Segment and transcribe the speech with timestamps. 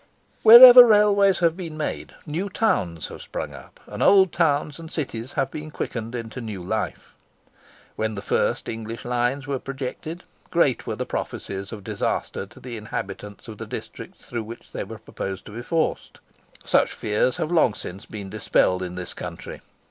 [0.41, 5.35] Wherever railways have been made, new towns have sprung up, and old towns and cities
[5.51, 7.13] been quickened into new life.
[7.97, 12.77] When the first English lines were projected, great were the prophecies of disaster to the
[12.77, 16.19] inhabitants of the districts through which they were proposed to be forced.
[16.65, 19.61] Such fears have long since been dispelled in this country.